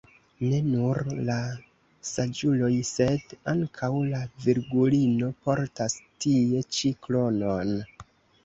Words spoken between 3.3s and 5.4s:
ankaŭ la Virgulino